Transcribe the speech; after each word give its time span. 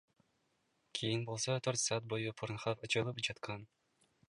Кийин 0.99 1.21
болсо 1.27 1.57
төрт 1.67 1.83
саат 1.83 2.09
бою 2.15 2.33
Порнхаб 2.41 2.89
ачылып 2.89 3.23
жаткан. 3.29 3.71